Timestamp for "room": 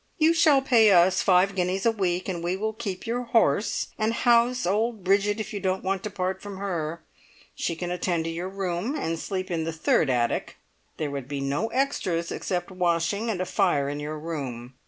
8.49-8.95, 14.17-14.73